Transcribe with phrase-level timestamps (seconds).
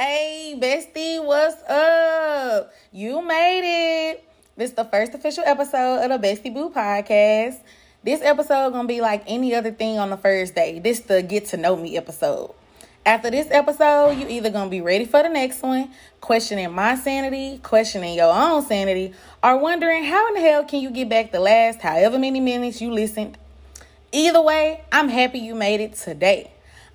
[0.00, 2.72] Hey, bestie, what's up?
[2.92, 4.24] You made it.
[4.56, 7.58] This is the first official episode of the Bestie Boo podcast.
[8.04, 10.78] This episode gonna be like any other thing on the first day.
[10.78, 12.54] This the get to know me episode.
[13.04, 17.58] After this episode, you either gonna be ready for the next one, questioning my sanity,
[17.64, 21.40] questioning your own sanity, or wondering how in the hell can you get back the
[21.40, 23.36] last however many minutes you listened.
[24.12, 26.52] Either way, I'm happy you made it today.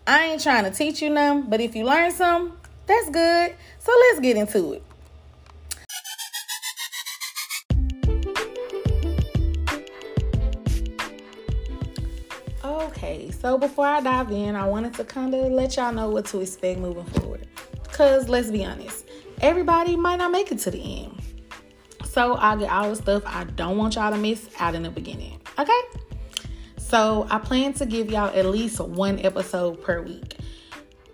[0.08, 3.56] I ain't trying to teach you none, but if you learn some, that's good.
[3.80, 4.84] So let's get into it.
[12.64, 16.26] Okay, so before I dive in, I wanted to kind of let y'all know what
[16.28, 17.48] to expect moving forward.
[17.84, 19.06] Because let's be honest,
[19.42, 21.22] everybody might not make it to the end.
[22.06, 24.90] So I'll get all the stuff I don't want y'all to miss out in the
[24.90, 25.42] beginning.
[25.60, 25.82] Okay?
[26.78, 30.38] So I plan to give y'all at least one episode per week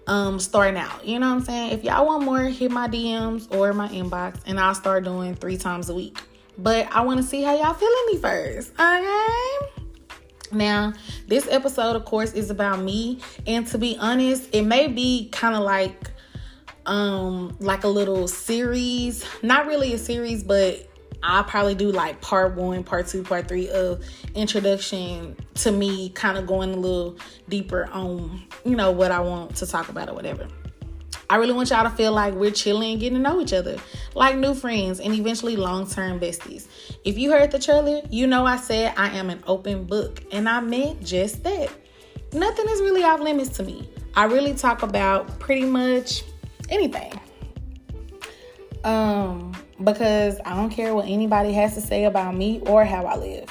[0.10, 1.06] um starting out.
[1.06, 1.72] You know what I'm saying?
[1.72, 5.58] If y'all want more, hit my DMs or my inbox and I'll start doing three
[5.58, 6.18] times a week.
[6.58, 8.72] But I want to see how y'all feeling me first.
[8.72, 9.58] Okay.
[10.52, 10.94] Now,
[11.28, 13.20] this episode, of course, is about me.
[13.46, 16.10] And to be honest, it may be kind of like
[16.88, 19.24] um like a little series.
[19.44, 20.89] Not really a series, but
[21.22, 24.04] I'll probably do like part one, part two, part three of
[24.36, 27.18] introduction to me, kind of going a little
[27.50, 30.48] deeper on, you know, what I want to talk about or whatever.
[31.32, 33.78] I really want y'all to feel like we're chilling getting to know each other,
[34.16, 36.68] like new friends and eventually long term besties.
[37.06, 40.50] If you heard the trailer, you know I said I am an open book, and
[40.50, 41.70] I meant just that.
[42.34, 43.88] Nothing is really off limits to me.
[44.16, 46.24] I really talk about pretty much
[46.70, 47.20] anything.
[48.84, 53.18] Um, because I don't care what anybody has to say about me or how I
[53.18, 53.50] live.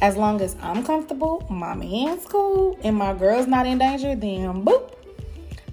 [0.00, 4.64] As long as I'm comfortable, my man's cool, and my girl's not in danger, then
[4.64, 4.92] boop.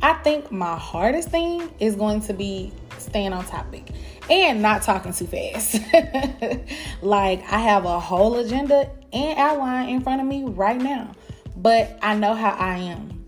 [0.02, 3.92] I think my hardest thing is going to be staying on topic
[4.30, 5.80] and not talking too fast.
[7.02, 11.12] like, I have a whole agenda and outline in front of me right now,
[11.56, 13.26] but I know how I am.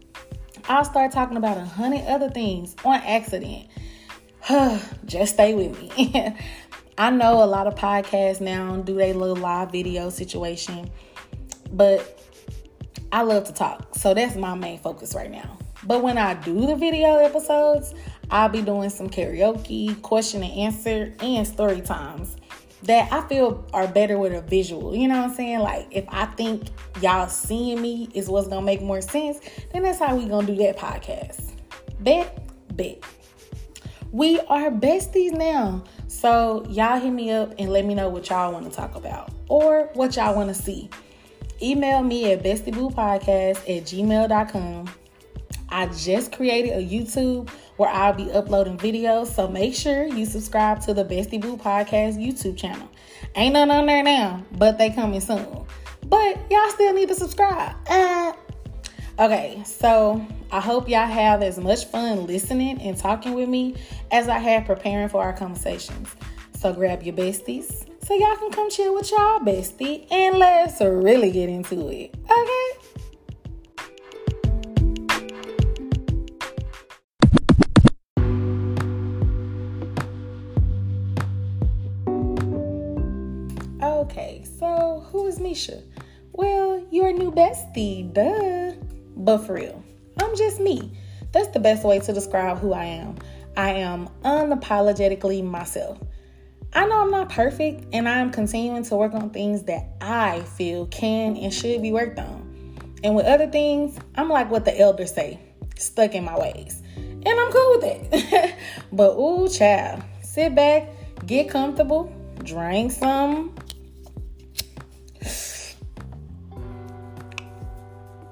[0.67, 3.67] I'll start talking about a hundred other things on accident.
[5.05, 6.35] Just stay with me.
[6.97, 10.89] I know a lot of podcasts now do a little live video situation,
[11.71, 12.21] but
[13.11, 13.95] I love to talk.
[13.95, 15.57] So that's my main focus right now.
[15.85, 17.93] But when I do the video episodes,
[18.31, 22.35] I'll be doing some karaoke, question and answer, and story times
[22.83, 24.93] that I feel are better with a visual.
[24.93, 25.59] You know what I'm saying?
[25.59, 26.67] Like if I think
[27.01, 29.39] y'all seeing me is what's gonna make more sense,
[29.71, 31.53] then that's how we gonna do that podcast.
[32.01, 32.45] Bet,
[32.75, 33.03] bet.
[34.13, 35.83] We are besties now.
[36.07, 39.31] So y'all hit me up and let me know what y'all want to talk about
[39.49, 40.87] or what y'all want to see.
[41.63, 44.93] Email me at bestieboopodcast at gmail.com.
[45.69, 50.81] I just created a YouTube where I'll be uploading videos, so make sure you subscribe
[50.81, 52.87] to the Bestie Boo Podcast YouTube channel.
[53.35, 55.65] Ain't none on there now, but they coming soon.
[56.05, 57.75] But y'all still need to subscribe.
[57.89, 58.33] Uh,
[59.17, 63.73] okay, so I hope y'all have as much fun listening and talking with me
[64.11, 66.15] as I have preparing for our conversations.
[66.55, 71.31] So grab your besties so y'all can come chill with y'all bestie and let's really
[71.31, 72.13] get into it.
[72.29, 72.69] Okay?
[83.81, 85.81] Okay, so who is Mesha?
[86.31, 88.73] Well, your new bestie, duh.
[89.15, 89.82] But for real,
[90.19, 90.97] I'm just me.
[91.31, 93.15] That's the best way to describe who I am.
[93.57, 95.99] I am unapologetically myself.
[96.73, 100.41] I know I'm not perfect, and I am continuing to work on things that I
[100.41, 102.77] feel can and should be worked on.
[103.03, 105.39] And with other things, I'm like what the elders say,
[105.77, 106.81] stuck in my ways.
[106.95, 108.55] And I'm cool with it.
[108.91, 110.89] but ooh, child, sit back,
[111.25, 112.11] get comfortable,
[112.43, 113.53] drink some,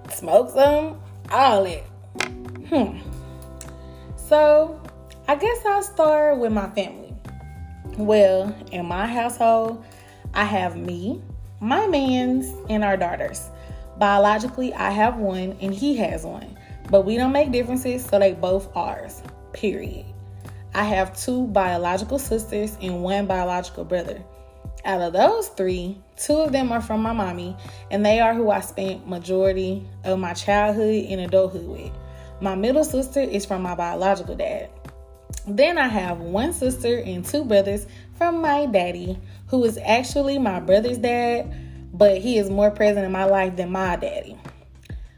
[0.09, 0.99] smoke some,
[1.31, 1.83] all it.
[2.69, 2.99] Hmm.
[4.15, 4.81] So,
[5.27, 7.13] I guess I'll start with my family.
[7.97, 9.83] Well, in my household,
[10.33, 11.21] I have me,
[11.59, 13.49] my mans, and our daughters.
[13.97, 16.57] Biologically, I have one and he has one,
[16.89, 19.21] but we don't make differences, so they both ours.
[19.53, 20.05] Period.
[20.73, 24.23] I have two biological sisters and one biological brother.
[24.83, 27.55] Out of those three, two of them are from my mommy,
[27.91, 31.91] and they are who I spent majority of my childhood and adulthood with.
[32.41, 34.69] My middle sister is from my biological dad.
[35.47, 37.85] Then I have one sister and two brothers
[38.17, 41.53] from my daddy, who is actually my brother's dad,
[41.93, 44.37] but he is more present in my life than my daddy.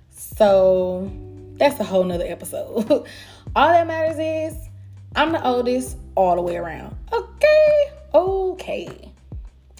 [0.09, 1.09] So
[1.53, 2.89] that's a whole nother episode.
[3.55, 4.69] All that matters is
[5.15, 6.95] I'm the oldest all the way around.
[7.11, 9.12] Okay, okay.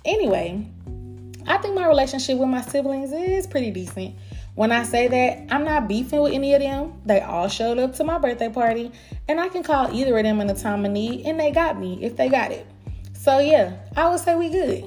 [0.05, 0.67] Anyway,
[1.47, 4.15] I think my relationship with my siblings is pretty decent.
[4.55, 7.01] When I say that, I'm not beefing with any of them.
[7.05, 8.91] They all showed up to my birthday party,
[9.27, 11.79] and I can call either of them in a time of need, and they got
[11.79, 12.67] me if they got it.
[13.13, 14.83] So, yeah, I would say we good.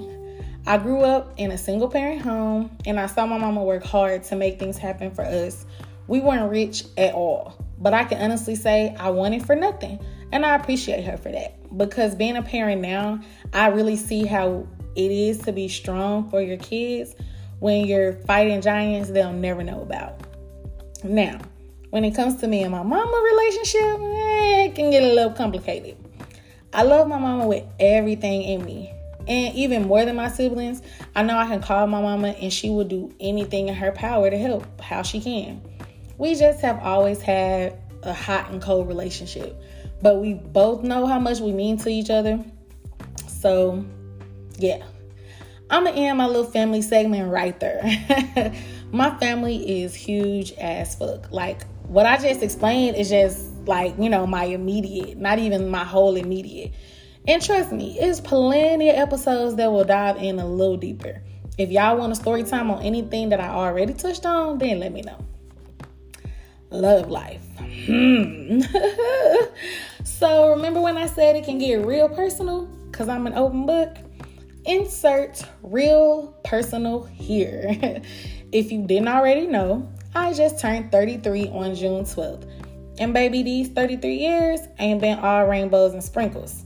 [0.66, 4.22] I grew up in a single parent home, and I saw my mama work hard
[4.24, 5.64] to make things happen for us.
[6.06, 9.98] We weren't rich at all, but I can honestly say I wanted for nothing,
[10.30, 11.54] and I appreciate her for that.
[11.76, 13.20] Because being a parent now,
[13.52, 14.66] I really see how
[14.96, 17.14] it is to be strong for your kids
[17.60, 20.20] when you're fighting giants they'll never know about.
[21.04, 21.38] Now,
[21.90, 25.32] when it comes to me and my mama relationship, eh, it can get a little
[25.32, 25.96] complicated.
[26.72, 28.93] I love my mama with everything in me.
[29.28, 30.82] And even more than my siblings,
[31.14, 34.31] I know I can call my mama and she will do anything in her power
[34.31, 35.60] to help how she can.
[36.19, 39.60] We just have always had a hot and cold relationship,
[40.00, 42.44] but we both know how much we mean to each other.
[43.26, 43.84] So,
[44.58, 44.84] yeah,
[45.70, 47.82] I'm gonna end my little family segment right there.
[48.92, 51.30] my family is huge as fuck.
[51.32, 55.84] Like what I just explained is just like, you know, my immediate, not even my
[55.84, 56.72] whole immediate.
[57.28, 61.20] And trust me, it's plenty of episodes that will dive in a little deeper.
[61.58, 64.92] If y'all want a story time on anything that I already touched on, then let
[64.92, 65.24] me know.
[66.70, 67.42] Love life.
[67.86, 68.60] Hmm.
[70.04, 72.66] so remember when I said it can get real personal?
[72.90, 73.96] Because I'm an open book?
[74.66, 77.66] Insert real personal here.
[78.52, 82.50] if you didn't already know, I just turned 33 on June 12th.
[82.98, 86.64] And baby, these 33 years ain't been all rainbows and sprinkles.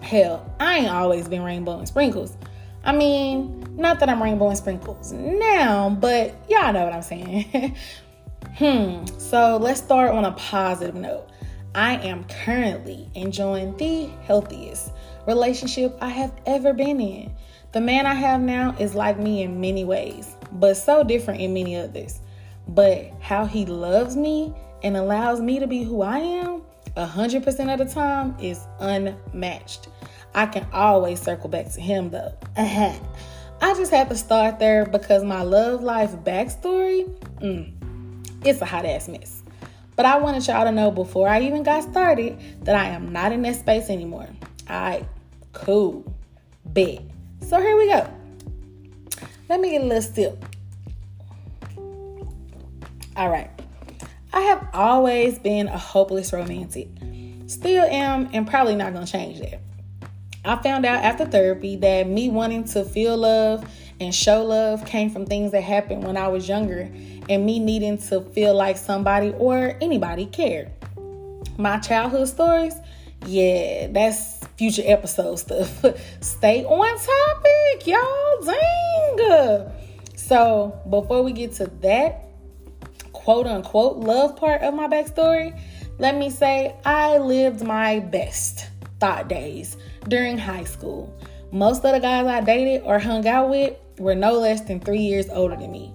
[0.00, 2.36] Hell, I ain't always been rainbow and sprinkles.
[2.84, 7.76] I mean, not that I'm rainbow and sprinkles now, but y'all know what I'm saying.
[8.54, 11.28] hmm, so let's start on a positive note.
[11.74, 14.92] I am currently enjoying the healthiest
[15.28, 17.30] relationship I have ever been in.
[17.72, 21.52] The man I have now is like me in many ways, but so different in
[21.52, 22.20] many others.
[22.66, 26.62] But how he loves me and allows me to be who I am
[26.96, 29.88] 100% of the time is unmatched.
[30.34, 32.32] I can always circle back to him though.
[32.56, 37.04] I just had to start there because my love life backstory,
[37.40, 39.42] mm, it's a hot ass mess.
[39.94, 43.32] But I wanted y'all to know before I even got started that I am not
[43.32, 44.28] in that space anymore.
[44.68, 45.04] I
[45.52, 46.04] Cool.
[46.64, 47.00] Bet.
[47.40, 48.08] So here we go.
[49.48, 50.44] Let me get a little sip.
[53.16, 53.50] All right.
[54.32, 56.88] I have always been a hopeless romantic.
[57.46, 59.60] Still am, and probably not to change that.
[60.44, 63.68] I found out after therapy that me wanting to feel love
[64.00, 66.90] and show love came from things that happened when I was younger
[67.28, 70.70] and me needing to feel like somebody or anybody cared.
[71.56, 72.74] My childhood stories,
[73.26, 75.84] yeah, that's future episode stuff.
[76.20, 78.42] Stay on topic, y'all.
[78.42, 79.72] Dang.
[80.16, 82.24] So, before we get to that
[83.12, 85.58] quote unquote love part of my backstory,
[85.98, 88.68] let me say I lived my best
[88.98, 89.76] thought days
[90.08, 91.16] during high school.
[91.52, 95.00] Most of the guys I dated or hung out with were no less than three
[95.00, 95.94] years older than me.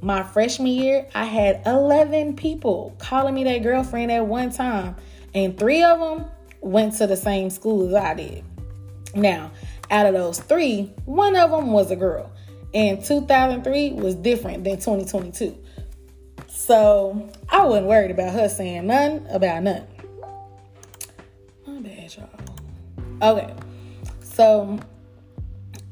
[0.00, 4.96] My freshman year, I had 11 people calling me their girlfriend at one time,
[5.34, 6.26] and three of them
[6.64, 8.44] went to the same school as I did.
[9.14, 9.52] Now,
[9.90, 12.32] out of those three, one of them was a girl,
[12.72, 15.56] and 2003 was different than 2022.
[16.48, 19.86] So I wasn't worried about her saying nothing about nothing.
[21.66, 22.28] My bad, y'all.
[23.22, 23.54] Okay,
[24.20, 24.80] so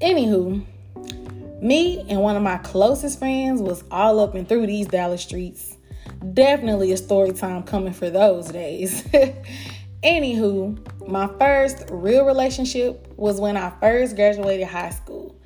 [0.01, 0.65] anywho,
[1.61, 5.77] me and one of my closest friends was all up and through these Dallas streets.
[6.33, 9.07] Definitely a story time coming for those days.
[10.03, 15.37] Anywho, my first real relationship was when I first graduated high school.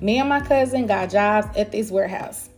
[0.00, 2.48] Me and my cousin got jobs at this warehouse.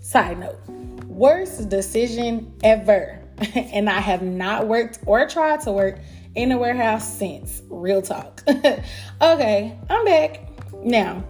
[0.00, 0.60] Side note,
[1.06, 3.20] worst decision ever.
[3.54, 5.98] and I have not worked or tried to work
[6.36, 7.62] in a warehouse since.
[7.68, 8.42] Real talk.
[8.48, 10.40] okay, I'm back.
[10.84, 11.24] Now,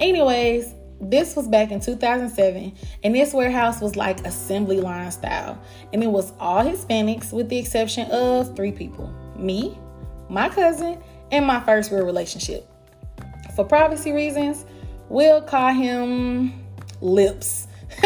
[0.00, 2.72] anyways, this was back in 2007,
[3.02, 5.60] and this warehouse was like assembly line style,
[5.92, 9.78] and it was all Hispanics with the exception of three people me,
[10.28, 10.98] my cousin,
[11.30, 12.68] and my first real relationship.
[13.54, 14.64] For privacy reasons,
[15.08, 16.52] we'll call him
[17.00, 17.66] Lips.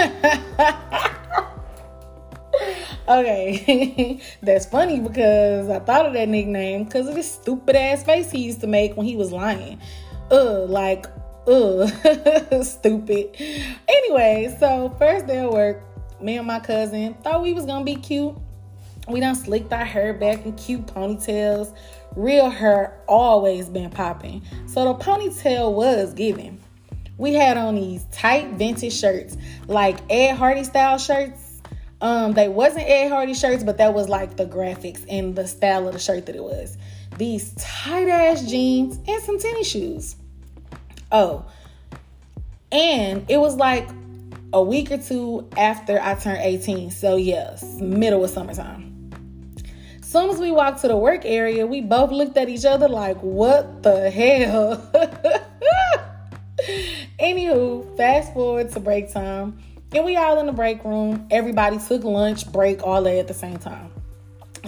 [3.08, 8.30] okay, that's funny because I thought of that nickname because of this stupid ass face
[8.30, 9.80] he used to make when he was lying.
[10.30, 11.06] Uh, like
[11.48, 11.88] Ugh,
[12.62, 13.34] stupid.
[13.88, 15.82] Anyway, so first day of work,
[16.20, 18.34] me and my cousin thought we was gonna be cute.
[19.08, 21.74] We done slicked our hair back in cute ponytails.
[22.16, 24.42] Real hair always been popping.
[24.66, 26.60] So the ponytail was giving.
[27.16, 29.38] We had on these tight vintage shirts,
[29.68, 31.62] like Ed Hardy style shirts.
[32.02, 35.88] Um, they wasn't Ed Hardy shirts, but that was like the graphics and the style
[35.88, 36.76] of the shirt that it was.
[37.16, 40.16] These tight ass jeans and some tennis shoes.
[41.10, 41.44] Oh,
[42.70, 43.88] and it was like
[44.52, 46.90] a week or two after I turned 18.
[46.90, 48.84] So, yes, middle of summertime.
[50.02, 53.18] Soon as we walked to the work area, we both looked at each other like,
[53.18, 54.90] what the hell?
[57.20, 59.58] Anywho, fast forward to break time,
[59.94, 61.26] and we all in the break room.
[61.30, 63.90] Everybody took lunch, break, all that at the same time.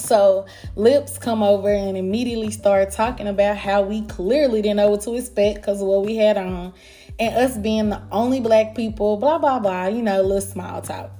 [0.00, 5.02] So Lips come over and immediately start talking about how we clearly didn't know what
[5.02, 6.72] to expect because of what we had on,
[7.18, 9.86] and us being the only black people, blah blah blah.
[9.86, 11.10] You know, little small talk.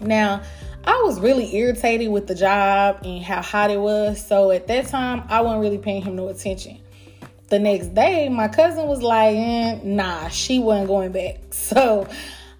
[0.00, 0.42] Now,
[0.84, 4.24] I was really irritated with the job and how hot it was.
[4.24, 6.78] So at that time, I wasn't really paying him no attention.
[7.48, 11.40] The next day, my cousin was like, eh, nah, she wasn't going back.
[11.52, 12.08] So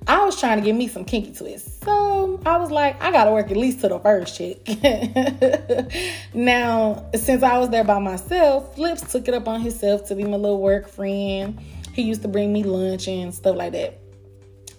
[0.09, 1.85] I was trying to give me some kinky twists.
[1.85, 4.57] So I was like, I gotta work at least to the first check.
[6.35, 10.25] now, since I was there by myself, Lips took it up on himself to be
[10.25, 11.61] my little work friend.
[11.93, 14.01] He used to bring me lunch and stuff like that.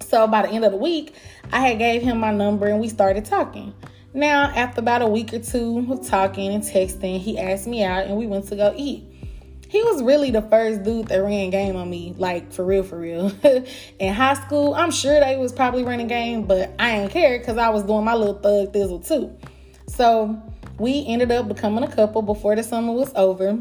[0.02, 1.14] So by the end of the week,
[1.54, 3.76] I had gave him my number and we started talking.
[4.16, 8.08] Now, after about a week or two of talking and texting, he asked me out
[8.08, 9.04] and we went to go eat.
[9.70, 12.98] He was really the first dude that ran game on me, like for real, for
[12.98, 13.32] real.
[14.00, 17.58] In high school, I'm sure they was probably running game, but I ain't care because
[17.58, 19.38] I was doing my little thug thizzle too.
[19.88, 20.42] So
[20.80, 23.60] we ended up becoming a couple before the summer was over.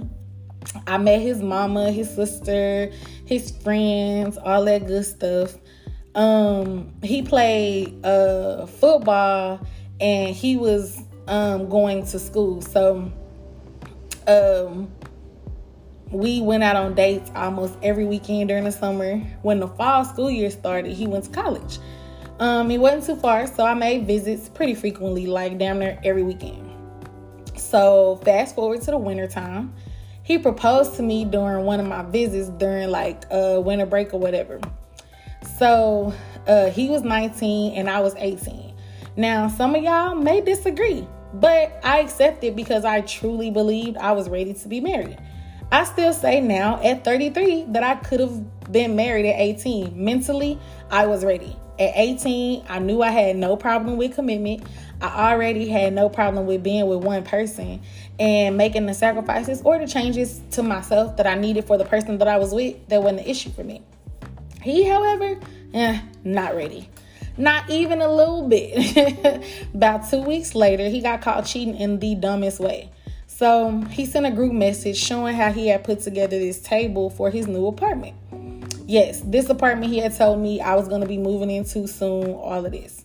[0.87, 2.91] I met his mama, his sister,
[3.27, 5.57] his friends, all that good stuff.
[6.15, 9.61] Um, he played uh, football
[10.00, 12.62] and he was um, going to school.
[12.62, 13.12] So
[14.27, 14.91] um,
[16.11, 19.19] we went out on dates almost every weekend during the summer.
[19.43, 21.79] When the fall school year started, he went to college.
[22.41, 26.23] Um, it wasn't too far, so I made visits pretty frequently, like down there every
[26.23, 26.65] weekend.
[27.57, 29.75] So fast forward to the winter time.
[30.23, 34.21] He proposed to me during one of my visits during like uh winter break or
[34.21, 34.61] whatever.
[35.59, 36.12] So
[36.47, 38.75] uh, he was 19 and I was 18.
[39.17, 44.29] Now, some of y'all may disagree, but I accepted because I truly believed I was
[44.29, 45.19] ready to be married.
[45.70, 50.02] I still say now at 33 that I could have been married at 18.
[50.02, 50.58] Mentally,
[50.90, 51.54] I was ready.
[51.78, 54.64] At 18, I knew I had no problem with commitment.
[55.00, 57.82] I already had no problem with being with one person
[58.18, 62.18] and making the sacrifices or the changes to myself that I needed for the person
[62.18, 62.76] that I was with.
[62.88, 63.82] That wasn't an issue for me.
[64.62, 65.38] He, however,
[65.75, 66.88] eh, not ready.
[67.37, 69.44] Not even a little bit.
[69.75, 72.90] About two weeks later, he got caught cheating in the dumbest way.
[73.38, 77.30] So he sent a group message showing how he had put together this table for
[77.30, 78.16] his new apartment.
[78.85, 82.33] Yes, this apartment he had told me I was going to be moving into soon,
[82.33, 83.04] all of this.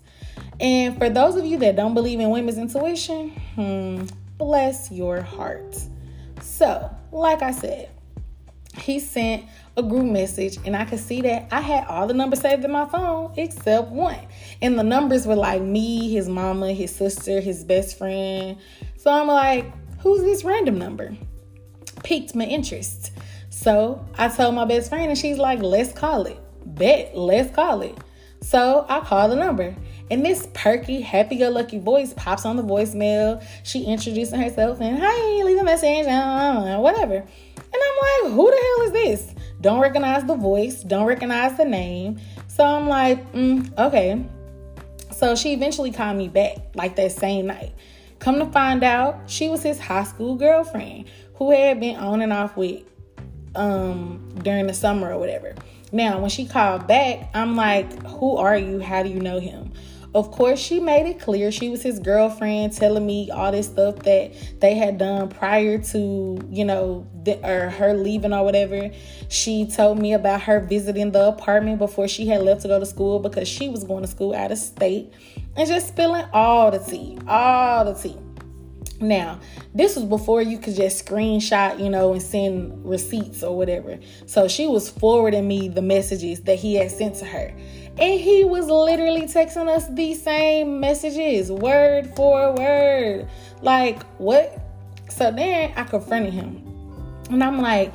[0.60, 4.06] And for those of you that don't believe in women's intuition, hmm,
[4.40, 5.78] bless your heart.
[6.42, 7.92] So, like I said,
[8.76, 9.46] he sent
[9.78, 12.72] a group message and I could see that I had all the numbers saved in
[12.72, 14.18] my phone except one.
[14.64, 18.58] And the numbers were like me, his mama, his sister, his best friend.
[18.98, 19.72] So I'm like,
[20.04, 21.16] who's this random number?
[22.04, 23.12] Piqued my interest.
[23.50, 26.38] So I told my best friend, and she's like, let's call it.
[26.66, 27.98] Bet, let's call it.
[28.42, 29.74] So I call the number.
[30.12, 33.42] And this perky, happy go lucky voice pops on the voicemail.
[33.64, 37.16] She introducing herself and, hey, leave a message, uh, whatever.
[37.16, 37.26] And
[37.74, 39.36] I'm like, who the hell is this?
[39.62, 42.20] Don't recognize the voice, don't recognize the name.
[42.48, 44.26] So I'm like, mm, okay.
[45.12, 47.74] So she eventually called me back, like that same night.
[48.24, 52.32] Come to find out, she was his high school girlfriend who had been on and
[52.32, 52.84] off with
[53.54, 55.54] um during the summer or whatever.
[55.92, 58.80] Now, when she called back, I'm like, "Who are you?
[58.80, 59.74] How do you know him?"
[60.16, 63.96] Of course, she made it clear she was his girlfriend, telling me all this stuff
[64.00, 68.92] that they had done prior to, you know, the, or her leaving or whatever.
[69.30, 72.86] She told me about her visiting the apartment before she had left to go to
[72.86, 75.12] school because she was going to school out of state
[75.56, 78.18] and just spilling all the tea, all the tea.
[79.04, 79.40] Now,
[79.76, 84.00] this was before you could just screenshot, you know, and send receipts or whatever.
[84.26, 87.54] So she was forwarding me the messages that he had sent to her.
[87.98, 93.28] And he was literally texting us the same messages, word for word.
[93.62, 94.60] Like, what?
[95.10, 96.64] So then I confronted him.
[97.30, 97.94] And I'm like,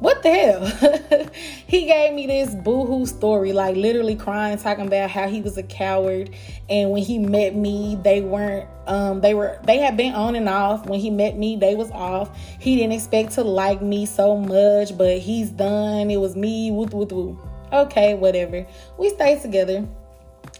[0.00, 1.30] what the hell?
[1.66, 5.62] he gave me this boohoo story, like literally crying, talking about how he was a
[5.62, 6.30] coward.
[6.68, 10.48] And when he met me, they weren't, um, they were, they had been on and
[10.48, 10.86] off.
[10.86, 12.36] When he met me, they was off.
[12.58, 16.10] He didn't expect to like me so much, but he's done.
[16.10, 17.38] It was me, woo, woo, woo.
[17.72, 18.66] Okay, whatever.
[18.98, 19.86] We stayed together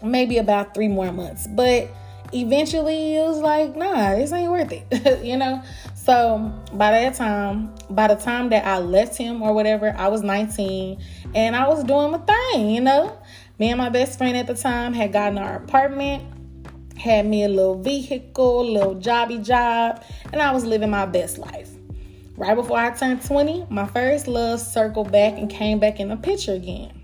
[0.03, 1.89] maybe about three more months, but
[2.33, 5.61] eventually it was like, nah, this ain't worth it, you know?
[6.03, 10.23] So by that time, by the time that I left him or whatever, I was
[10.23, 10.99] 19
[11.35, 13.15] and I was doing my thing, you know?
[13.59, 16.23] Me and my best friend at the time had gotten our apartment,
[16.97, 20.03] had me a little vehicle, a little jobby job,
[20.33, 21.69] and I was living my best life.
[22.35, 26.17] Right before I turned 20, my first love circled back and came back in the
[26.17, 26.99] picture again.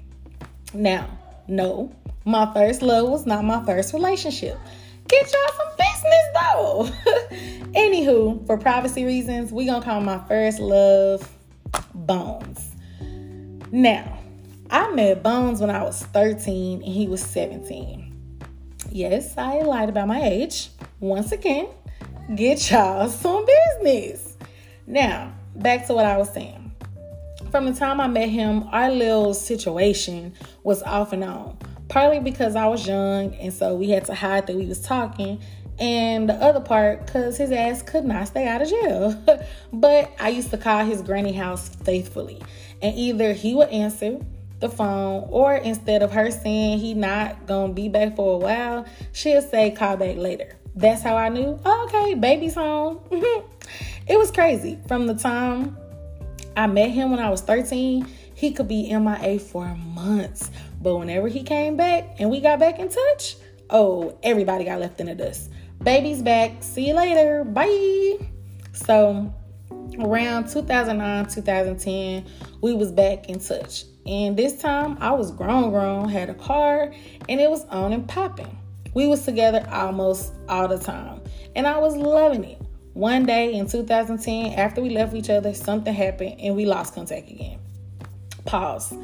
[0.74, 1.08] Now,
[1.48, 1.94] no,
[2.26, 4.58] my first love was not my first relationship.
[5.08, 6.90] Get y'all some business though.
[7.80, 11.32] Anywho, for privacy reasons, we gonna call my first love
[11.94, 12.76] Bones.
[13.72, 14.20] Now,
[14.70, 18.14] I met Bones when I was 13 and he was 17.
[18.92, 20.70] Yes, I lied about my age.
[21.00, 21.70] Once again,
[22.36, 24.36] get y'all some business.
[24.88, 26.72] Now, back to what I was saying.
[27.52, 30.34] From the time I met him, our little situation
[30.64, 31.58] was off and on
[31.90, 35.40] partly because I was young and so we had to hide that we was talking
[35.80, 39.24] and the other part because his ass could not stay out of jail.
[39.74, 42.42] but I used to call his granny house faithfully,
[42.82, 44.20] and either he would answer
[44.60, 48.86] the phone or instead of her saying he not gonna be back for a while,
[49.12, 50.56] she'll say call back later.
[50.76, 51.60] That's how I knew.
[51.66, 53.00] Oh, okay, baby's home.
[53.12, 54.80] it was crazy.
[54.88, 55.78] From the time
[56.56, 61.28] I met him when I was 13, he could be MIA for months but whenever
[61.28, 63.38] he came back and we got back in touch,
[63.70, 65.52] oh, everybody got left in the dust.
[65.84, 66.64] Baby's back.
[66.64, 67.44] See you later.
[67.44, 68.18] Bye.
[68.74, 69.34] So
[70.00, 72.26] around 2009, 2010,
[72.62, 73.86] we was back in touch.
[74.06, 76.94] And this time I was grown, grown, had a car,
[77.28, 78.58] and it was on and popping.
[78.94, 81.22] We was together almost all the time,
[81.56, 82.62] and I was loving it.
[82.94, 87.30] One day in 2010, after we left each other, something happened and we lost contact
[87.30, 87.60] again.
[88.46, 88.98] Pause.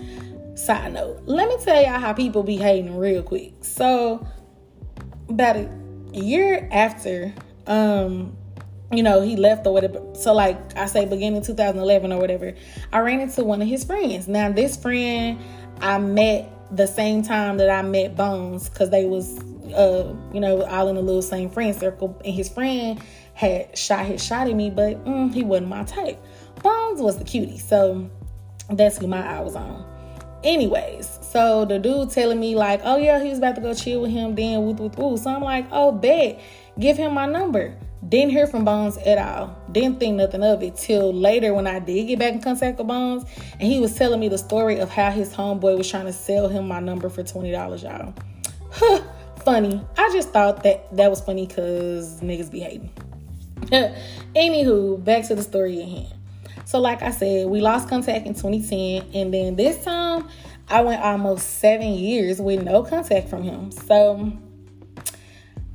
[0.55, 3.53] Side note, let me tell y'all how people be hating real quick.
[3.61, 4.25] So,
[5.27, 5.69] about a
[6.13, 7.33] year after,
[7.65, 8.37] um,
[8.91, 9.99] you know, he left or whatever.
[10.13, 12.53] So, like I say, beginning 2011 or whatever,
[12.91, 14.27] I ran into one of his friends.
[14.27, 15.39] Now, this friend
[15.81, 19.39] I met the same time that I met Bones because they was,
[19.73, 22.19] uh, you know, all in the little same friend circle.
[22.23, 23.01] And his friend
[23.33, 26.23] had shot his shot at me, but mm, he wasn't my type.
[26.61, 28.09] Bones was the cutie, so
[28.69, 29.92] that's who my eye was on.
[30.43, 34.01] Anyways, so the dude telling me like, oh yeah, he was about to go chill
[34.01, 35.17] with him, then woo woo woo.
[35.17, 36.41] So I'm like, oh bet,
[36.79, 37.77] give him my number.
[38.10, 39.58] Didn't hear from Bones at all.
[39.71, 42.88] Didn't think nothing of it till later when I did get back in contact with
[42.88, 46.13] Bones, and he was telling me the story of how his homeboy was trying to
[46.13, 48.13] sell him my number for twenty dollars, y'all.
[49.45, 49.82] Funny.
[49.97, 52.91] I just thought that that was funny because niggas be hating.
[54.36, 56.13] Anywho, back to the story at hand.
[56.65, 60.28] So, like I said, we lost contact in 2010, and then this time
[60.69, 63.71] I went almost seven years with no contact from him.
[63.71, 64.32] So,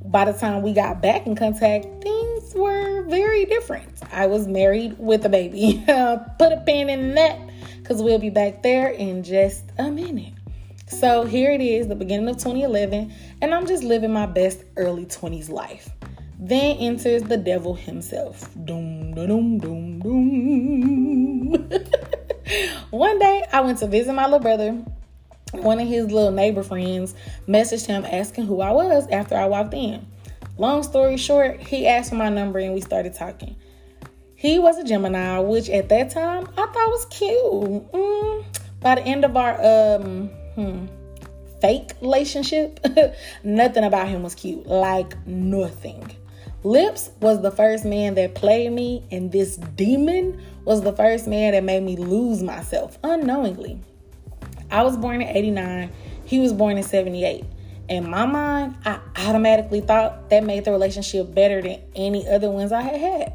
[0.05, 3.89] by the time we got back in contact, things were very different.
[4.11, 5.83] I was married with a baby.
[6.39, 7.39] Put a pin in that
[7.79, 10.33] because we'll be back there in just a minute.
[10.89, 15.05] So, here it is, the beginning of 2011, and I'm just living my best early
[15.05, 15.91] 20s life.
[16.39, 18.49] Then enters the devil himself.
[18.65, 21.71] Doom, doom, doom, doom.
[22.91, 24.81] One day, I went to visit my little brother.
[25.53, 27.15] One of his little neighbor friends
[27.49, 30.07] messaged him asking who I was after I walked in.
[30.59, 33.57] Long story short, he asked for my number and we started talking.
[34.35, 37.93] He was a Gemini, which at that time I thought was cute.
[37.93, 38.45] Mm.
[38.81, 40.87] By the end of our um, hmm,
[41.61, 42.79] fake relationship,
[43.43, 44.67] nothing about him was cute.
[44.67, 46.09] Like nothing.
[46.69, 51.53] Lips was the first man that played me, and this demon was the first man
[51.53, 53.81] that made me lose myself unknowingly.
[54.71, 55.91] I was born in 89,
[56.27, 57.47] he was born in 78.
[57.89, 62.71] In my mind, I automatically thought that made the relationship better than any other ones
[62.71, 63.33] I had had.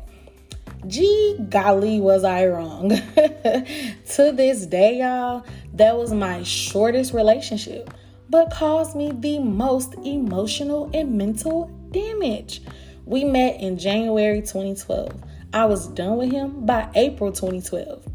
[0.86, 2.90] Gee, golly, was I wrong.
[3.16, 5.44] to this day, y'all,
[5.74, 7.90] that was my shortest relationship,
[8.30, 12.62] but caused me the most emotional and mental damage.
[13.06, 15.14] We met in January 2012.
[15.54, 18.06] I was done with him by April 2012.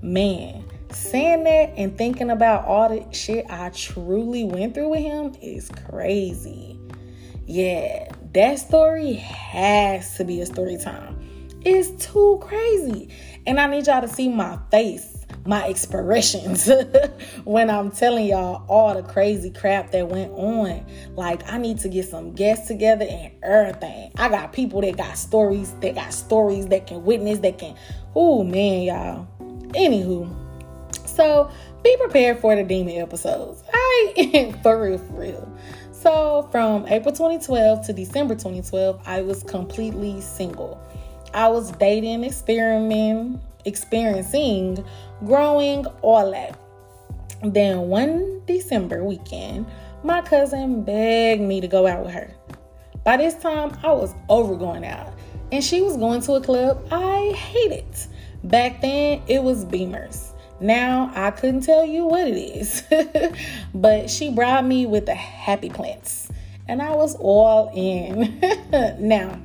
[0.00, 5.34] Man, saying that and thinking about all the shit I truly went through with him
[5.42, 6.78] is crazy.
[7.46, 11.48] Yeah, that story has to be a story time.
[11.62, 13.08] It's too crazy.
[13.46, 16.68] And I need y'all to see my face my expressions
[17.44, 20.84] when I'm telling y'all all the crazy crap that went on.
[21.14, 24.12] Like, I need to get some guests together and everything.
[24.16, 27.76] I got people that got stories, that got stories that can witness, that can,
[28.14, 29.28] oh man, y'all.
[29.74, 30.34] Anywho,
[31.06, 31.50] so
[31.82, 33.62] be prepared for the demon episodes.
[33.72, 35.58] I for real, for real.
[35.92, 40.80] So from April 2012 to December 2012, I was completely single.
[41.34, 44.84] I was dating, experimenting, experiencing,
[45.24, 46.58] growing, all that.
[47.42, 49.66] Then one December weekend,
[50.02, 52.34] my cousin begged me to go out with her.
[53.04, 55.12] By this time, I was over going out,
[55.52, 57.84] and she was going to a club I hated.
[58.44, 60.32] Back then, it was Beamers.
[60.60, 62.82] Now, I couldn't tell you what it is,
[63.74, 66.30] but she brought me with the happy plants,
[66.66, 68.40] and I was all in.
[68.98, 69.38] now,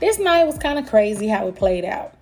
[0.00, 2.14] this night was kind of crazy how it played out.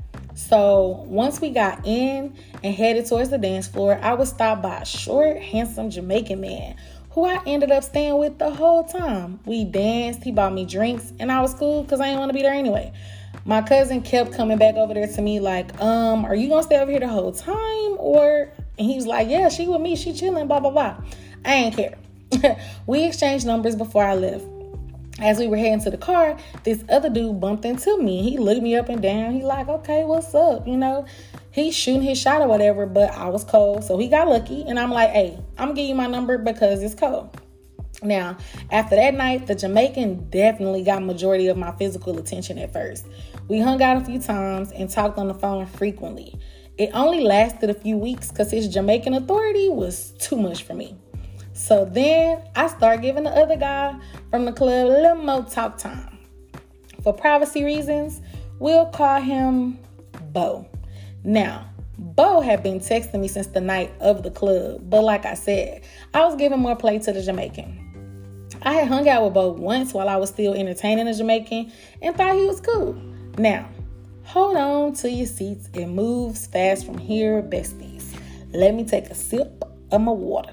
[0.49, 4.79] So once we got in and headed towards the dance floor, I was stopped by
[4.79, 6.77] a short, handsome Jamaican man
[7.11, 9.39] who I ended up staying with the whole time.
[9.45, 12.35] We danced, he bought me drinks, and I was cool because I didn't want to
[12.35, 12.93] be there anyway.
[13.45, 16.79] My cousin kept coming back over there to me like, um, are you gonna stay
[16.79, 17.97] over here the whole time?
[17.99, 20.97] Or and he was like, Yeah, she with me, she chilling, blah blah blah.
[21.45, 21.99] I ain't care.
[22.87, 24.45] we exchanged numbers before I left
[25.21, 28.23] as we were heading to the car, this other dude bumped into me.
[28.29, 29.33] He looked me up and down.
[29.33, 30.67] He like, okay, what's up?
[30.67, 31.07] You know,
[31.51, 33.85] he's shooting his shot or whatever, but I was cold.
[33.85, 34.65] So he got lucky.
[34.67, 37.41] And I'm like, hey, I'm gonna give you my number because it's cold.
[38.03, 38.39] Now,
[38.71, 43.07] after that night, the Jamaican definitely got majority of my physical attention at first.
[43.49, 46.39] We hung out a few times and talked on the phone frequently.
[46.79, 50.97] It only lasted a few weeks because his Jamaican authority was too much for me.
[51.61, 53.95] So then I start giving the other guy
[54.31, 56.19] from the club a little more talk time.
[57.03, 58.23] For privacy reasons,
[58.59, 59.79] we'll call him
[60.33, 60.67] Bo.
[61.23, 61.69] Now,
[61.99, 65.83] Bo had been texting me since the night of the club, but like I said,
[66.15, 68.49] I was giving more play to the Jamaican.
[68.63, 71.71] I had hung out with Bo once while I was still entertaining the Jamaican
[72.01, 72.95] and thought he was cool.
[73.37, 73.69] Now,
[74.25, 75.69] hold on to your seats.
[75.75, 78.19] It moves fast from here, besties.
[78.51, 80.53] Let me take a sip of my water.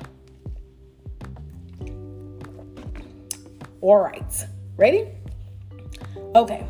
[3.87, 4.45] All right,
[4.75, 5.07] ready?
[6.35, 6.67] Okay.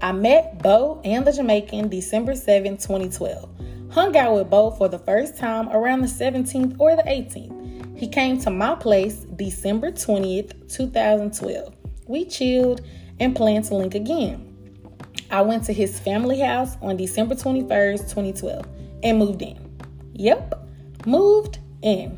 [0.00, 3.50] I met Bo and the Jamaican December 7, 2012.
[3.90, 7.98] Hung out with Bo for the first time around the 17th or the 18th.
[7.98, 11.74] He came to my place December 20th, 2012.
[12.06, 12.82] We chilled
[13.18, 14.54] and planned to link again.
[15.32, 18.64] I went to his family house on December 21st, 2012
[19.02, 19.58] and moved in.
[20.12, 20.68] Yep,
[21.04, 22.16] moved in.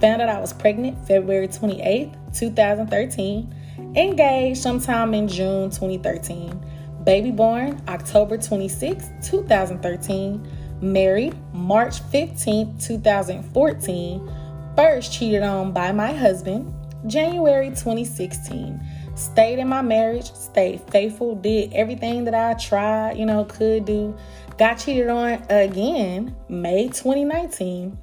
[0.00, 3.54] Found out I was pregnant February 28th, 2013.
[3.96, 6.64] Engaged sometime in June 2013.
[7.04, 10.46] Baby born October 26, 2013.
[10.80, 14.30] Married March 15, 2014.
[14.76, 16.72] First cheated on by my husband
[17.06, 18.80] January 2016.
[19.14, 24.16] Stayed in my marriage, stayed faithful, did everything that I tried, you know, could do.
[24.58, 27.96] Got cheated on again May 2019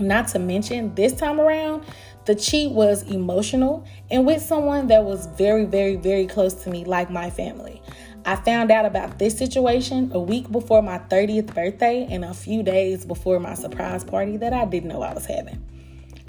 [0.00, 1.84] not to mention, this time around,
[2.26, 6.84] the cheat was emotional and with someone that was very, very, very close to me,
[6.84, 7.82] like my family.
[8.26, 12.62] I found out about this situation a week before my 30th birthday and a few
[12.62, 15.62] days before my surprise party that I didn't know I was having.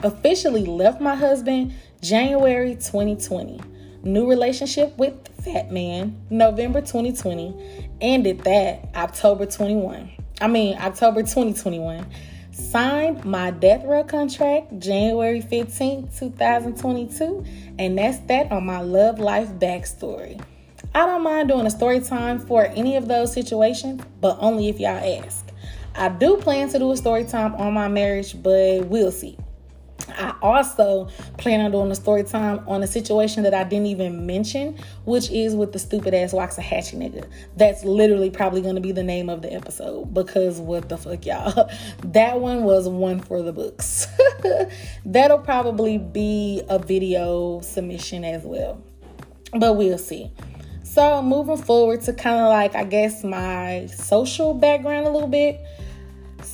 [0.03, 3.61] Officially left my husband January 2020.
[4.03, 7.89] New relationship with Fat Man November 2020.
[8.01, 10.11] Ended that October 21.
[10.41, 12.05] I mean, October 2021
[12.55, 17.43] Signed my death row contract January 15, 2022,
[17.77, 20.41] and that's that on my love life backstory.
[20.93, 24.79] I don't mind doing a story time for any of those situations, but only if
[24.79, 25.45] y'all ask.
[25.95, 29.37] I do plan to do a story time on my marriage, but we'll see.
[30.09, 34.25] I also plan on doing a story time on a situation that I didn't even
[34.25, 37.27] mention, which is with the stupid ass Waxahachie nigga.
[37.57, 41.25] That's literally probably going to be the name of the episode because what the fuck,
[41.25, 41.69] y'all?
[42.03, 44.07] That one was one for the books.
[45.05, 48.81] That'll probably be a video submission as well,
[49.53, 50.31] but we'll see.
[50.83, 55.59] So, moving forward to kind of like, I guess, my social background a little bit.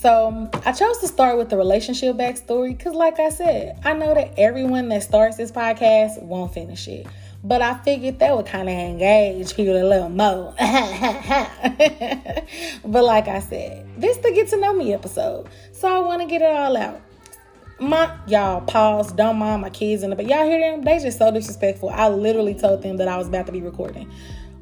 [0.02, 3.94] So um, I chose to start with the relationship backstory because, like I said, I
[3.94, 7.06] know that everyone that starts this podcast won't finish it.
[7.44, 10.56] But I figured that would kind of engage people a little more.
[12.84, 15.48] but like I said, this the get to know me episode.
[15.72, 17.00] So I want to get it all out.
[17.80, 20.84] My y'all pause, don't mind my kids in the but y'all hear them?
[20.84, 21.90] They just so disrespectful.
[21.90, 24.12] I literally told them that I was about to be recording.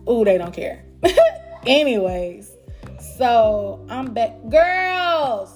[0.09, 0.83] Ooh, they don't care.
[1.65, 2.51] Anyways,
[2.99, 4.35] So I'm back.
[4.49, 5.55] Girls!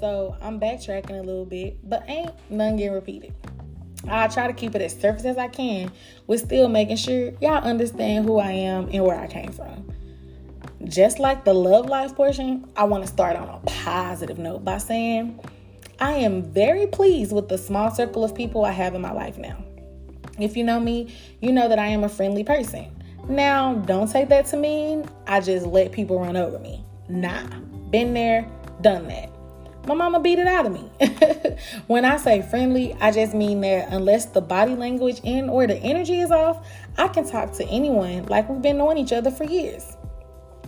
[0.00, 3.34] So I'm backtracking a little bit, but ain't none getting repeated.
[4.08, 5.92] I try to keep it as surface as I can
[6.26, 9.92] with still making sure y'all understand who I am and where I came from.
[10.84, 14.78] Just like the love life portion, I want to start on a positive note by
[14.78, 15.38] saying
[16.00, 19.36] I am very pleased with the small circle of people I have in my life
[19.36, 19.62] now.
[20.38, 22.99] If you know me, you know that I am a friendly person.
[23.30, 26.84] Now, don't take that to mean I just let people run over me.
[27.08, 27.46] Nah,
[27.90, 28.44] been there,
[28.80, 29.30] done that.
[29.86, 30.90] My mama beat it out of me.
[31.86, 35.76] when I say friendly, I just mean that unless the body language and or the
[35.76, 36.66] energy is off,
[36.98, 39.96] I can talk to anyone like we've been knowing each other for years.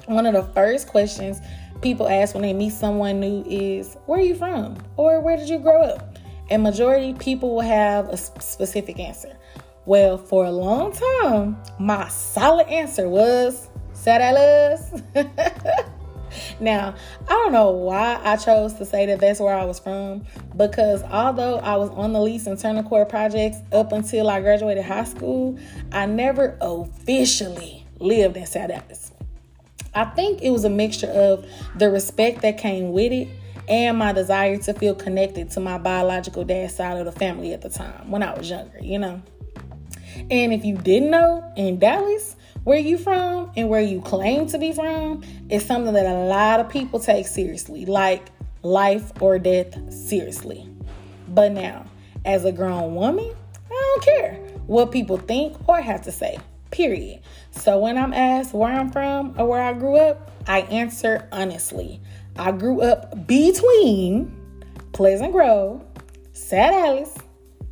[0.07, 1.40] One of the first questions
[1.81, 4.77] people ask when they meet someone new is, Where are you from?
[4.96, 6.16] or Where did you grow up?
[6.48, 9.37] And majority people will have a specific answer.
[9.85, 15.03] Well, for a long time, my solid answer was Saralas.
[16.61, 16.95] now,
[17.27, 20.25] I don't know why I chose to say that that's where I was from
[20.57, 24.85] because although I was on the lease and Turner Court projects up until I graduated
[24.85, 25.59] high school,
[25.90, 29.11] I never officially lived in South Dallas.
[29.95, 31.45] I think it was a mixture of
[31.77, 33.29] the respect that came with it
[33.68, 37.62] and my desire to feel connected to my biological dad side of the family at
[37.62, 39.21] the time when I was younger, you know.
[40.30, 44.58] And if you didn't know, in Dallas, where you from and where you claim to
[44.58, 48.30] be from is something that a lot of people take seriously, like
[48.62, 50.68] life or death seriously.
[51.28, 51.87] But now,
[52.24, 53.35] as a grown woman,
[53.70, 54.35] I don't care
[54.66, 56.38] what people think or have to say.
[56.70, 57.20] Period.
[57.50, 62.00] So when I'm asked where I'm from or where I grew up, I answer honestly.
[62.37, 64.35] I grew up between
[64.92, 65.85] Pleasant Grove,
[66.32, 67.14] Sad Dallas,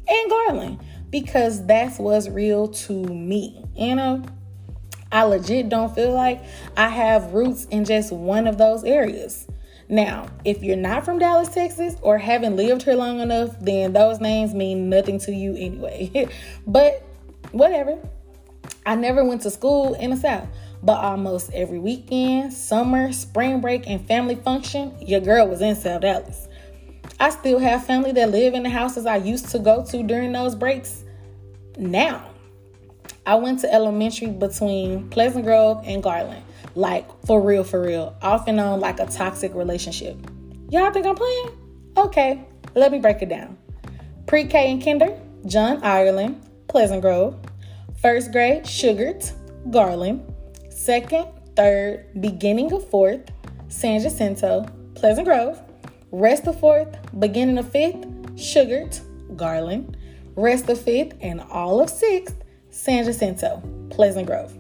[0.09, 0.81] and Garland
[1.11, 3.65] because that's what's real to me.
[3.77, 4.25] You know,
[5.13, 6.43] I legit don't feel like
[6.77, 9.47] I have roots in just one of those areas.
[9.89, 14.21] Now, if you're not from Dallas, Texas, or haven't lived here long enough, then those
[14.21, 16.29] names mean nothing to you anyway.
[16.67, 17.05] but
[17.51, 17.99] whatever.
[18.87, 20.49] I never went to school in the South,
[20.83, 26.03] but almost every weekend, summer, spring break, and family function, your girl was in South
[26.03, 26.49] Dallas.
[27.21, 30.33] I still have family that live in the houses I used to go to during
[30.33, 31.05] those breaks
[31.77, 32.31] now.
[33.27, 36.43] I went to elementary between Pleasant Grove and Garland.
[36.75, 38.17] Like, for real, for real.
[38.23, 40.17] Off and on, like a toxic relationship.
[40.71, 41.51] Y'all think I'm playing?
[41.99, 42.43] Okay,
[42.75, 43.59] let me break it down.
[44.27, 47.39] Pre K and kinder, John Ireland, Pleasant Grove.
[48.01, 49.33] First grade, Shugart,
[49.71, 50.23] Garland.
[50.71, 53.21] Second, third, beginning of fourth,
[53.69, 55.61] San Jacinto, Pleasant Grove.
[56.13, 58.01] Rest of fourth, beginning of fifth,
[58.35, 59.01] Shugart,
[59.37, 59.97] Garland.
[60.35, 62.35] Rest of fifth and all of sixth,
[62.71, 64.57] San Jacinto, Pleasant Grove.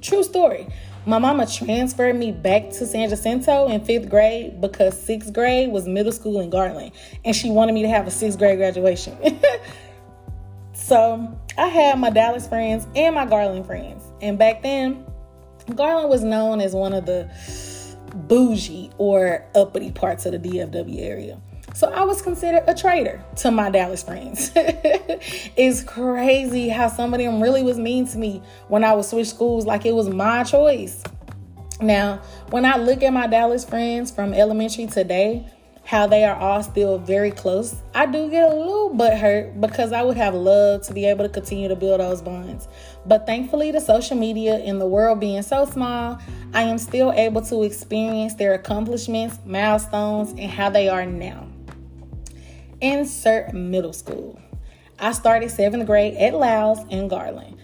[0.00, 0.66] True story.
[1.06, 5.86] My mama transferred me back to San Jacinto in fifth grade because sixth grade was
[5.86, 6.90] middle school in Garland,
[7.24, 9.16] and she wanted me to have a sixth grade graduation.
[10.72, 15.06] so I had my Dallas friends and my Garland friends, and back then,
[15.74, 17.30] Garland was known as one of the
[18.14, 21.40] bougie or uppity parts of the DFW area.
[21.74, 24.52] So I was considered a traitor to my Dallas friends.
[24.56, 29.28] it's crazy how some of them really was mean to me when I would switch
[29.28, 31.02] schools like it was my choice.
[31.80, 35.44] Now, when I look at my Dallas friends from elementary today,
[35.84, 39.92] how they are all still very close, I do get a little butt hurt because
[39.92, 42.68] I would have loved to be able to continue to build those bonds.
[43.06, 46.18] But thankfully, the social media and the world being so small,
[46.54, 51.48] I am still able to experience their accomplishments, milestones, and how they are now.
[52.80, 54.40] Insert middle school.
[54.98, 57.56] I started seventh grade at Lows in Garland.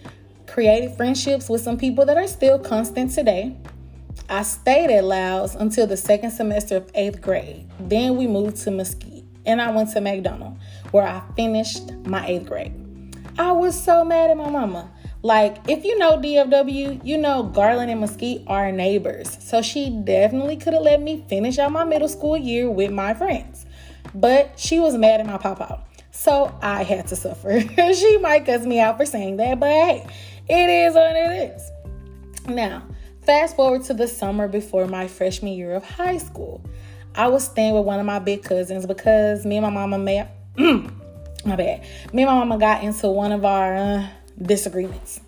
[0.47, 3.55] Created friendships with some people that are still constant today.
[4.29, 7.67] I stayed at Loud's until the second semester of eighth grade.
[7.79, 10.57] Then we moved to Mesquite and I went to McDonald
[10.91, 12.73] where I finished my eighth grade.
[13.37, 14.91] I was so mad at my mama.
[15.23, 19.37] Like, if you know DFW, you know Garland and Mesquite are neighbors.
[19.41, 23.13] So she definitely could have let me finish out my middle school year with my
[23.13, 23.65] friends.
[24.15, 25.83] But she was mad at my papa.
[26.11, 27.61] So I had to suffer.
[27.93, 30.07] she might cuss me out for saying that, but hey,
[30.49, 31.71] it is what it is.
[32.47, 32.83] Now,
[33.25, 36.59] Fast forward to the summer before my freshman year of high school.
[37.13, 40.35] I was staying with one of my big cousins because me and my mama met.
[40.57, 41.85] my bad.
[42.13, 44.07] Me and my mama got into one of our uh,
[44.41, 45.21] disagreements.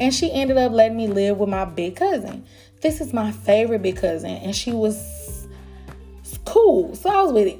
[0.00, 2.44] And she ended up letting me live with my big cousin.
[2.80, 5.46] This is my favorite big cousin, and she was
[6.44, 6.94] cool.
[6.94, 7.58] So I was with it.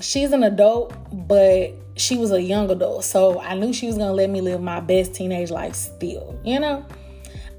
[0.00, 0.94] She's an adult,
[1.28, 3.04] but she was a young adult.
[3.04, 6.60] So I knew she was gonna let me live my best teenage life still, you
[6.60, 6.84] know?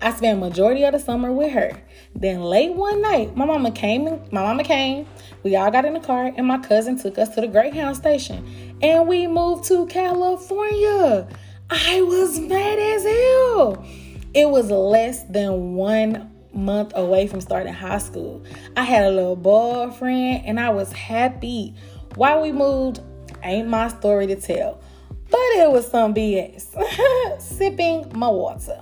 [0.01, 1.71] I spent majority of the summer with her.
[2.13, 4.05] Then late one night, my mama came.
[4.31, 5.07] My mama came.
[5.43, 8.75] We all got in the car, and my cousin took us to the Greyhound station,
[8.81, 11.27] and we moved to California.
[11.69, 13.86] I was mad as hell.
[14.34, 18.43] It was less than one month away from starting high school.
[18.77, 21.75] I had a little boyfriend, and I was happy.
[22.15, 23.01] Why we moved
[23.43, 24.82] ain't my story to tell,
[25.30, 27.41] but it was some BS.
[27.41, 28.82] Sipping my water.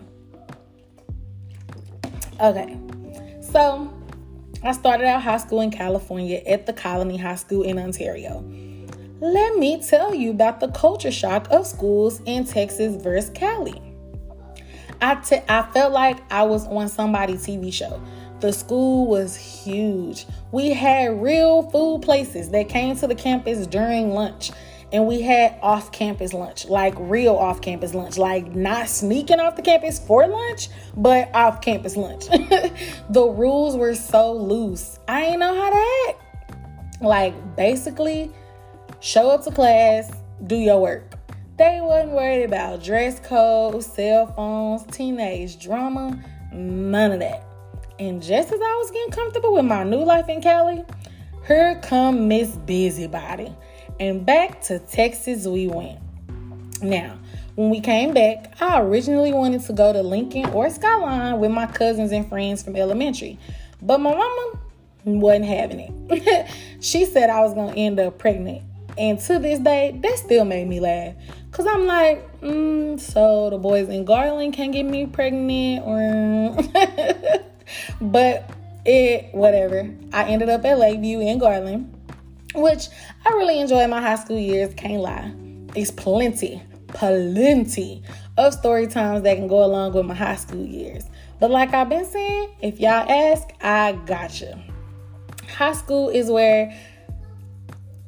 [2.39, 2.77] Okay,
[3.41, 3.91] so
[4.63, 8.43] I started out high school in California at the Colony High School in Ontario.
[9.21, 13.81] Let me tell you about the culture shock of schools in Texas versus Cali.
[15.01, 15.13] I
[15.47, 18.01] I felt like I was on somebody's TV show.
[18.41, 20.25] The school was huge.
[20.51, 24.51] We had real food places that came to the campus during lunch
[24.91, 29.55] and we had off campus lunch, like real off campus lunch, like not sneaking off
[29.55, 32.27] the campus for lunch, but off campus lunch.
[33.09, 34.99] the rules were so loose.
[35.07, 37.01] I ain't know how to act.
[37.01, 38.31] Like basically,
[39.05, 40.11] show up to class,
[40.47, 41.13] do your work.
[41.57, 46.19] They wasn't worried about dress code, cell phones, teenage drama,
[46.51, 47.45] none of that.
[47.99, 50.83] And just as I was getting comfortable with my new life in Cali,
[51.45, 53.53] here come Miss Busybody
[53.99, 55.99] and back to Texas we went.
[56.81, 57.19] Now,
[57.53, 61.67] when we came back, I originally wanted to go to Lincoln or Skyline with my
[61.67, 63.37] cousins and friends from elementary,
[63.83, 64.59] but my mama
[65.05, 66.49] wasn't having it.
[66.81, 68.63] she said I was going to end up pregnant.
[68.97, 71.15] And to this day, that still made me laugh.
[71.51, 76.57] Cause I'm like, mm, so the boys in Garland can get me pregnant or
[78.01, 78.49] but
[78.85, 79.89] it whatever.
[80.11, 81.95] I ended up at Lakeview in Garland
[82.55, 82.87] which
[83.25, 85.33] I really enjoyed my high school years, can't lie.
[85.75, 88.03] It's plenty, plenty
[88.37, 91.03] of story times that can go along with my high school years.
[91.39, 94.63] But like I've been saying, if y'all ask, I gotcha.
[95.57, 96.73] High school is where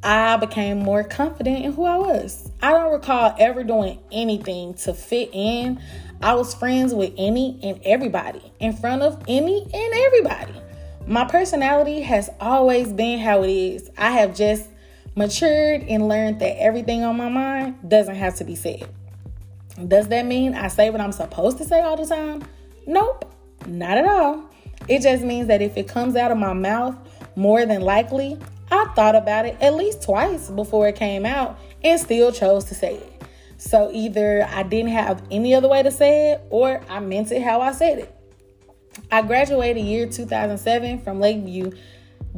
[0.08, 2.50] I became more confident in who I was.
[2.62, 5.82] I don't recall ever doing anything to fit in.
[6.22, 10.54] I was friends with any and everybody in front of any and everybody.
[11.08, 13.91] My personality has always been how it is.
[13.98, 14.70] I have just
[15.17, 18.88] matured and learned that everything on my mind doesn't have to be said.
[19.89, 22.46] Does that mean I say what I'm supposed to say all the time?
[22.86, 23.30] Nope,
[23.65, 24.50] not at all.
[24.88, 26.96] It just means that if it comes out of my mouth,
[27.36, 28.39] more than likely,
[28.71, 32.75] I thought about it at least twice before it came out and still chose to
[32.75, 33.23] say it.
[33.58, 37.41] So either I didn't have any other way to say it or I meant it
[37.41, 38.13] how I said it.
[39.12, 41.71] I graduated year 2007 from Lakeview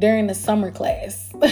[0.00, 1.30] during the summer class.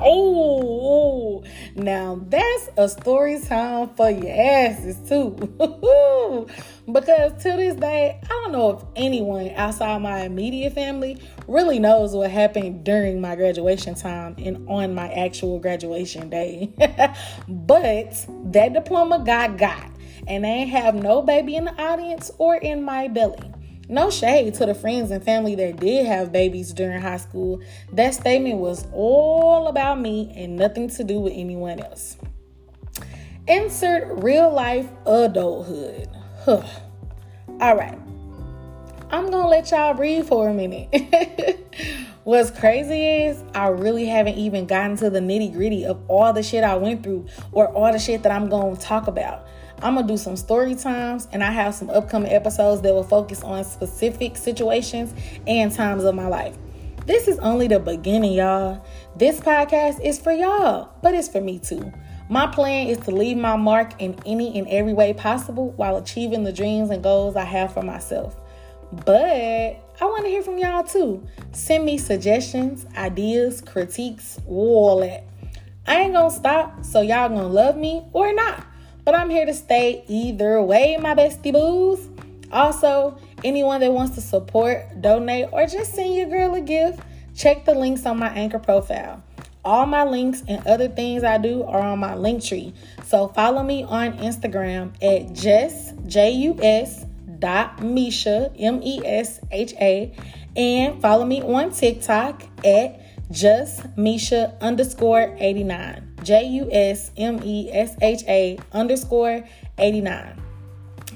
[0.00, 1.42] oh,
[1.74, 5.30] now that's a story time for your asses too.
[6.92, 12.14] because to this day, I don't know if anyone outside my immediate family really knows
[12.14, 16.72] what happened during my graduation time and on my actual graduation day.
[17.48, 19.90] but that diploma got got,
[20.28, 23.52] and I ain't have no baby in the audience or in my belly.
[23.88, 27.60] No shade to the friends and family that did have babies during high school.
[27.92, 32.16] That statement was all about me and nothing to do with anyone else.
[33.46, 36.08] Insert real life adulthood.
[36.44, 36.62] Huh.
[37.60, 37.98] All right.
[39.10, 41.60] I'm going to let y'all breathe for a minute.
[42.24, 46.42] What's crazy is I really haven't even gotten to the nitty gritty of all the
[46.42, 49.46] shit I went through or all the shit that I'm going to talk about.
[49.82, 53.42] I'm gonna do some story times and I have some upcoming episodes that will focus
[53.42, 55.14] on specific situations
[55.46, 56.56] and times of my life.
[57.06, 58.82] This is only the beginning, y'all.
[59.16, 61.92] This podcast is for y'all, but it's for me too.
[62.30, 66.44] My plan is to leave my mark in any and every way possible while achieving
[66.44, 68.40] the dreams and goals I have for myself.
[69.04, 71.26] But I want to hear from y'all too.
[71.52, 75.24] Send me suggestions, ideas, critiques, all that.
[75.86, 78.66] I ain't gonna stop, so y'all gonna love me or not.
[79.04, 82.08] But I'm here to stay either way, my bestie boos.
[82.50, 87.00] Also, anyone that wants to support, donate, or just send your girl a gift,
[87.34, 89.22] check the links on my anchor profile.
[89.64, 92.74] All my links and other things I do are on my link tree.
[93.06, 97.06] So follow me on Instagram at Jus J U S
[97.38, 100.14] dot Mesha M E S H A
[100.56, 103.00] and follow me on TikTok at
[103.30, 106.03] just Mesha underscore 89.
[106.24, 109.44] J U S M E S H A underscore
[109.78, 110.40] 89.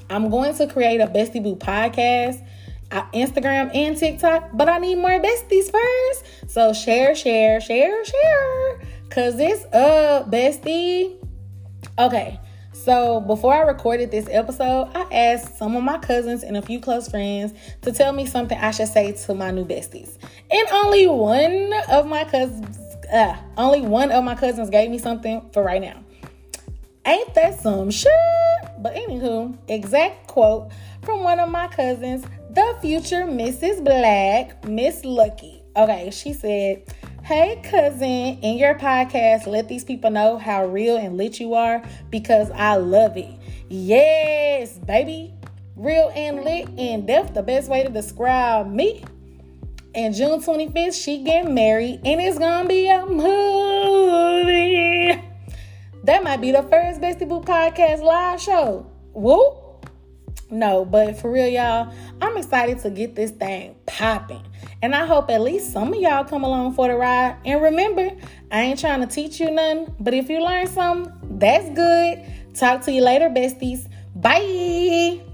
[0.09, 2.43] I'm going to create a Bestie Boo podcast,
[2.91, 6.51] uh, Instagram and TikTok, but I need more besties first.
[6.51, 11.15] So share, share, share, share, cause it's a bestie.
[11.97, 12.39] Okay,
[12.85, 16.79] So, before I recorded this episode, I asked some of my cousins and a few
[16.79, 20.17] close friends to tell me something I should say to my new besties.
[20.49, 22.79] And only one of my cousins,
[23.11, 26.03] uh, only one of my cousins gave me something for right now.
[27.05, 28.11] Ain't that some shit?
[28.79, 30.71] But anywho, exact quote
[31.03, 33.83] from one of my cousins, the future Mrs.
[33.83, 35.63] Black, Miss Lucky.
[35.75, 36.83] Okay, she said,
[37.23, 41.83] Hey, cousin, in your podcast, let these people know how real and lit you are
[42.09, 43.31] because I love it.
[43.69, 45.33] Yes, baby.
[45.75, 49.03] Real and lit and deaf, the best way to describe me.
[49.99, 53.21] And June 25th, she getting married, and it's gonna be a movie.
[56.05, 58.89] That might be the first Bestie Boo podcast live show.
[59.11, 59.89] Whoop.
[60.49, 64.41] No, but for real, y'all, I'm excited to get this thing popping.
[64.81, 67.35] And I hope at least some of y'all come along for the ride.
[67.43, 68.09] And remember,
[68.51, 72.23] I ain't trying to teach you nothing, but if you learn something, that's good.
[72.55, 73.89] Talk to you later, besties.
[74.15, 75.28] Bye.